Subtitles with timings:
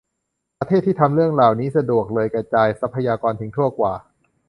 [0.59, 3.93] ประเทศที่ทำเรื่องเหล่านี้สะดวกเลยกระจายทรัพยากรทั่วถึงกว่า?